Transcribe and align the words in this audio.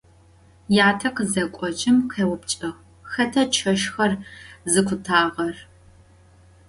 Yate 0.77 1.09
khızek'ojım 1.15 1.97
khêupçç'ığ: 2.11 2.71
«Xeta 3.11 3.43
çeşşker 3.53 4.11
zıkhutağer?» 4.71 5.55